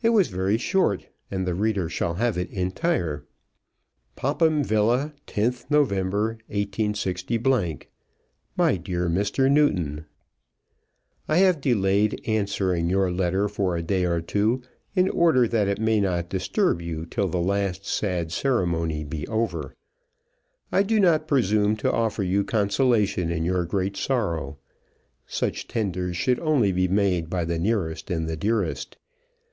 [0.00, 3.26] It was very short, and the reader shall have it entire.
[4.14, 7.24] Popham Villa, 10th November, 186.
[8.56, 9.50] MY DEAR MR.
[9.50, 10.04] NEWTON,
[11.26, 14.62] I have delayed answering your letter for a day or two
[14.94, 19.74] in order that it may not disturb you till the last sad ceremony be over.
[20.70, 24.58] I do not presume to offer you consolation in your great sorrow.
[25.26, 28.96] Such tenders should only be made by the nearest and the dearest.